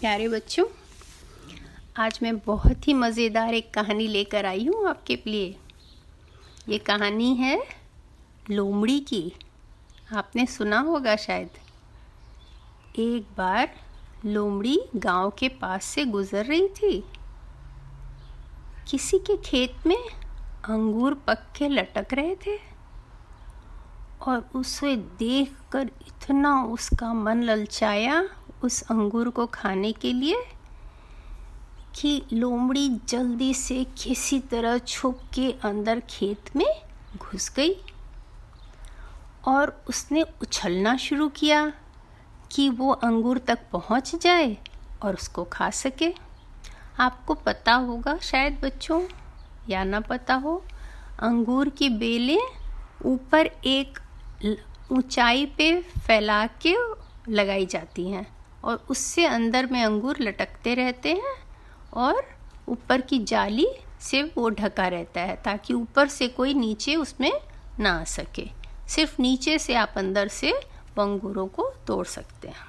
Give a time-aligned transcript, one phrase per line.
[0.00, 0.64] प्यारे बच्चों,
[1.96, 5.56] आज मैं बहुत ही मज़ेदार एक कहानी लेकर आई हूँ आपके लिए।
[6.68, 7.66] ये कहानी है
[8.50, 9.32] लोमड़ी की।
[10.12, 11.50] आपने सुना होगा शायद।
[12.98, 13.74] एक बार
[14.26, 17.04] लोमड़ी गाँव के पास से गुजर रही थी।
[18.90, 20.08] किसी के खेत में
[20.64, 22.58] अंगूर पक के लटक रहे थे
[24.22, 28.28] और उसे देखकर इतना उसका मन ललचाया
[28.64, 30.42] उस अंगूर को खाने के लिए
[31.94, 36.82] कि लोमड़ी जल्दी से किसी तरह छुप के अंदर खेत में
[37.16, 37.74] घुस गई
[39.46, 41.72] और उसने उछलना शुरू किया
[42.52, 44.56] कि वो अंगूर तक पहुँच जाए
[45.02, 46.14] और उसको खा सके।
[46.98, 49.02] आपको पता होगा शायद बच्चों,
[49.68, 50.64] या ना पता हो,
[51.18, 52.40] अंगूर की बेलें
[53.04, 53.98] ऊपर एक
[54.92, 56.74] ऊंचाई पे फैला के
[57.28, 61.34] लगाई जाती हैं। और उससे अंदर में अंगूर लटकते रहते हैं
[61.94, 62.22] और
[62.68, 63.66] ऊपर की जाली
[64.00, 67.32] से वो ढका रहता है ताकि ऊपर से कोई नीचे उसमें
[67.80, 68.48] ना आ सके।
[68.88, 70.52] सिर्फ़ नीचे से आप अंदर से
[70.98, 72.68] अंगूरों को तोड़ सकते हैं।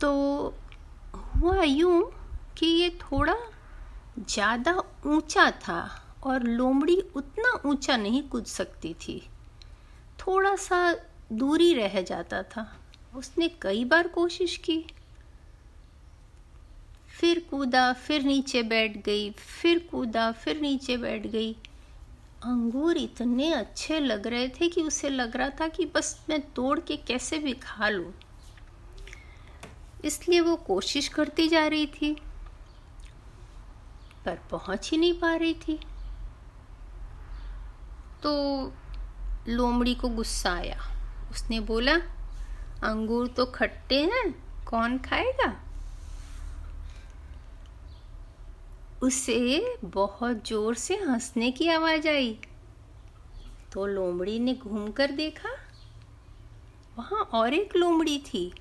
[0.00, 0.12] तो
[1.34, 2.02] हुआ यूँ
[2.58, 3.36] कि ये थोड़ा
[4.18, 4.72] ज़्यादा
[5.06, 5.80] ऊँचा था
[6.24, 9.20] और लोमड़ी उतना ऊँचा नहीं कूद सकती थी।
[10.18, 10.94] थोड़ा सा
[11.32, 12.66] दूरी रह जाता था।
[13.12, 14.84] उसने कई बार कोशिश की।
[17.10, 21.52] फिर कूदा, फिर नीचे बैठ गई, फिर कूदा, फिर नीचे बैठ गई।
[22.44, 26.78] अंगूर इतने अच्छे लग रहे थे कि उसे लग रहा था कि बस मैं तोड़
[26.80, 28.12] के कैसे भी खा लूँ।
[30.04, 32.12] इसलिए वो कोशिश करती जा रही थी,
[34.24, 35.78] पर पहुँच ही नहीं पा रही थी।
[38.22, 38.32] तो
[39.48, 40.80] लोमड़ी को गुस्सा आया।
[41.30, 41.96] उसने बोला
[42.82, 44.30] अंगूर तो खट्टे हैं,
[44.66, 45.52] कौन खाएगा?
[49.02, 52.38] उसे बहुत ज़ोर से हंसने की आवाज़ आई।
[53.72, 55.56] तो लोमड़ी ने घूमकर देखा,
[56.98, 58.52] वहाँ और एक लोमड़ी थी।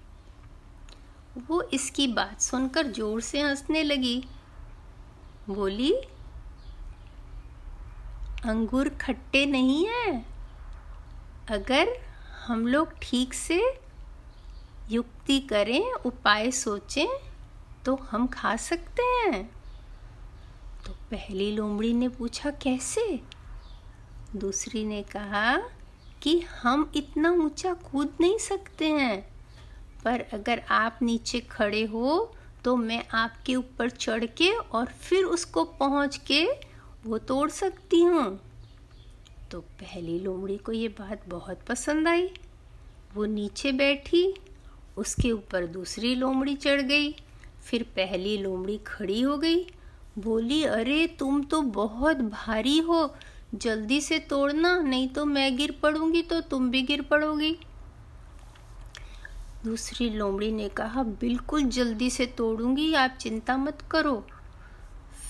[1.40, 4.24] वो इसकी बात सुनकर ज़ोर से हंसने लगी।
[5.50, 5.92] बोली,
[8.46, 10.26] अंगूर खट्टे नहीं है।
[11.50, 11.98] अगर
[12.46, 13.62] हम लोग ठीक से
[14.92, 17.08] युक्ति करें, उपाय सोचें
[17.86, 19.44] तो हम खा सकते हैं।
[20.86, 23.20] तो पहली लोमड़ी ने पूछा, कैसे?
[24.36, 25.58] दूसरी ने कहा
[26.22, 29.22] कि हम इतना ऊँचा कूद नहीं सकते हैं,
[30.06, 35.64] पर अगर आप नीचे खड़े हो तो मैं आपके ऊपर चढ़ के और फिर उसको
[35.64, 36.46] पहुँच के
[37.06, 38.40] वो तोड़ सकती हूँ।
[39.52, 42.30] तो पहली लोमड़ी को ये बात बहुत पसंद आई।
[43.16, 44.24] वो नीचे बैठी
[44.98, 47.16] उसके ऊपर दूसरी लोमड़ी चढ़ गई,
[47.64, 49.66] फिर पहली लोमड़ी खड़ी हो गई।
[50.20, 53.16] बोली, अरे, तुम तो बहुत भारी हो,
[53.56, 57.58] जल्दी से तोड़ना, नहीं तो मैं गिर पड़ूँगी तो तुम भी गिर पड़ोगी।
[59.64, 64.28] दूसरी लोमड़ी ने कहा, बिल्कुल जल्दी से तोड़ूँगी, आप चिंता मत करो।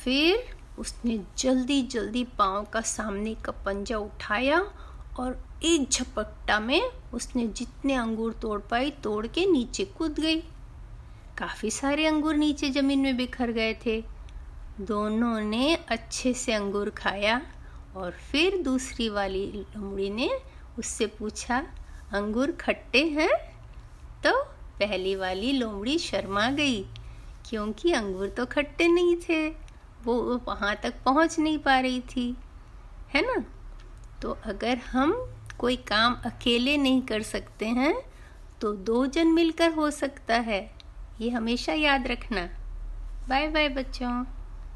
[0.03, 4.61] फिर उसने जल्दी जल्दी पाँव का सामने का पंजा उठाया
[5.19, 10.41] और एक झपट्टा में उसने जितने अंगूर तोड़ पाई, तोड़ के नीचे कूद गई।
[11.37, 14.03] काफ़ी सारे अंगूर नीचे ज़मीन में बिखर गए थे।
[14.81, 17.41] दोनों ने अच्छे से अंगूर खाया
[17.95, 20.29] और फिर दूसरी वाली लोमड़ी ने
[20.79, 21.63] उससे पूछा,
[22.11, 23.29] अंगूर खट्टे हैं?
[24.25, 24.43] तो
[24.79, 26.83] पहली वाली लोमड़ी शर्मा गई,
[27.49, 29.49] क्योंकि अंगूर तो खट्टे नहीं थे,
[30.03, 32.35] वो वहाँ तक पहुँच नहीं पा रही थी।
[33.13, 33.45] है ना?
[34.21, 35.11] तो अगर हम
[35.61, 37.93] कोई काम अकेले नहीं कर सकते हैं
[38.61, 40.71] तो दो जन मिलकर हो सकता है।
[41.21, 42.49] ये हमेशा याद रखना।
[43.29, 44.40] बाय बाय बच्चों।